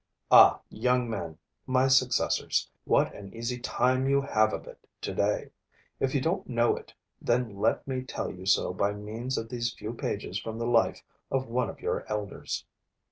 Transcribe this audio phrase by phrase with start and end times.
[0.31, 5.51] Ah, young men, my successors, what an easy time you have of it today!
[5.99, 9.71] If you don't know it, then let me tell you so by means of these
[9.75, 12.65] few pages from the life of one of your elders.